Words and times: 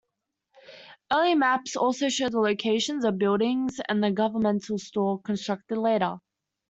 Early 1.13 1.35
maps 1.35 1.75
also 1.75 2.09
show 2.09 2.27
the 2.29 2.39
locations 2.39 3.05
of 3.05 3.19
buildings, 3.19 3.79
and 3.87 4.03
a 4.03 4.09
Governmental 4.11 4.79
store, 4.79 5.21
constructed 5.21 5.77
later. 5.77 6.17